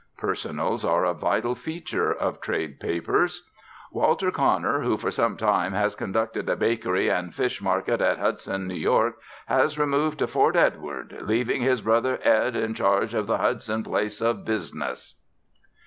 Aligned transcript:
"Personals" 0.17 0.83
are 0.83 1.05
a 1.05 1.13
vital 1.13 1.53
feature 1.53 2.11
of 2.11 2.41
trade 2.41 2.79
papers. 2.79 3.47
"Walter 3.91 4.31
Conner, 4.31 4.79
who 4.79 4.97
for 4.97 5.11
some 5.11 5.37
time 5.37 5.73
has 5.73 5.93
conducted 5.93 6.49
a 6.49 6.55
bakery 6.55 7.07
and 7.11 7.31
fish 7.31 7.61
market 7.61 8.01
at 8.01 8.17
Hudson, 8.17 8.71
N.Y., 8.71 9.11
has 9.45 9.77
removed 9.77 10.17
to 10.17 10.25
Fort 10.25 10.55
Edward, 10.55 11.17
leaving 11.21 11.61
his 11.61 11.81
brother 11.83 12.17
Ed 12.23 12.55
in 12.55 12.73
charge 12.73 13.13
at 13.13 13.27
the 13.27 13.37
Hudson 13.37 13.83
place 13.83 14.21
of 14.21 14.43
business." 14.43 15.19